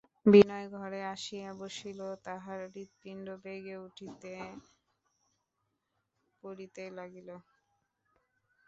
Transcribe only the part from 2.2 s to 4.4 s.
তাহার হৃৎপিণ্ড বেগে উঠিতে